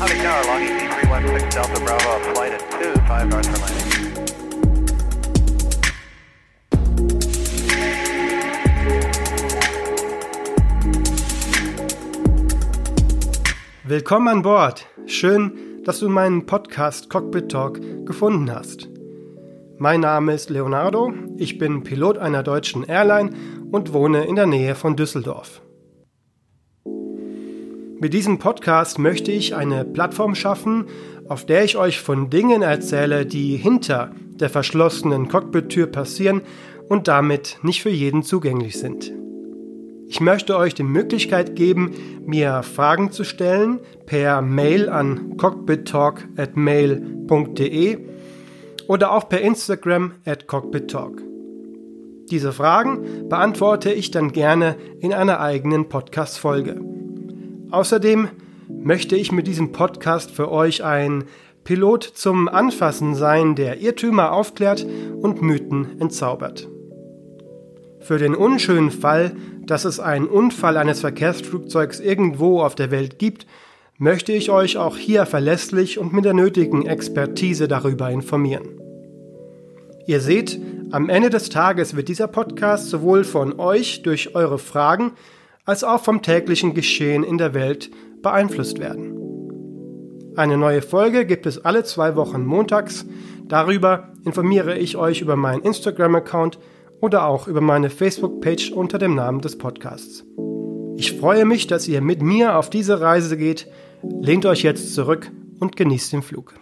[0.00, 0.78] Howdy Tower, long ET
[1.08, 3.88] 316 Delta Bravo, flight at 2, 5 north for landing.
[13.82, 14.86] Willkommen an Bord.
[15.06, 18.88] Schön, dass du meinen Podcast Cockpit Talk gefunden hast.
[19.78, 23.32] Mein Name ist Leonardo, ich bin Pilot einer deutschen Airline
[23.72, 25.60] und wohne in der Nähe von Düsseldorf.
[28.00, 30.86] Mit diesem Podcast möchte ich eine Plattform schaffen,
[31.28, 36.42] auf der ich euch von Dingen erzähle, die hinter der verschlossenen Cockpit-Tür passieren
[36.88, 39.12] und damit nicht für jeden zugänglich sind.
[40.06, 41.90] Ich möchte euch die Möglichkeit geben,
[42.24, 47.98] mir Fragen zu stellen per Mail an cockpittalk@mail.de
[48.86, 51.20] oder auch per Instagram at cockpittalk.
[52.30, 56.87] Diese Fragen beantworte ich dann gerne in einer eigenen Podcast-Folge.
[57.70, 58.28] Außerdem
[58.68, 61.24] möchte ich mit diesem Podcast für euch ein
[61.64, 64.86] Pilot zum Anfassen sein, der Irrtümer aufklärt
[65.20, 66.66] und Mythen entzaubert.
[68.00, 73.46] Für den unschönen Fall, dass es einen Unfall eines Verkehrsflugzeugs irgendwo auf der Welt gibt,
[73.98, 78.80] möchte ich euch auch hier verlässlich und mit der nötigen Expertise darüber informieren.
[80.06, 80.58] Ihr seht,
[80.90, 85.12] am Ende des Tages wird dieser Podcast sowohl von euch durch eure Fragen
[85.68, 87.90] als auch vom täglichen Geschehen in der Welt
[88.22, 89.14] beeinflusst werden.
[90.34, 93.04] Eine neue Folge gibt es alle zwei Wochen montags.
[93.48, 96.58] Darüber informiere ich euch über meinen Instagram-Account
[97.02, 100.24] oder auch über meine Facebook-Page unter dem Namen des Podcasts.
[100.96, 103.66] Ich freue mich, dass ihr mit mir auf diese Reise geht.
[104.02, 105.30] Lehnt euch jetzt zurück
[105.60, 106.54] und genießt den Flug.